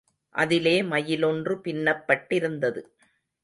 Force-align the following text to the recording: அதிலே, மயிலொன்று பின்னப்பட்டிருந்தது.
அதிலே, 0.35 0.83
மயிலொன்று 0.83 1.55
பின்னப்பட்டிருந்தது. 1.63 2.83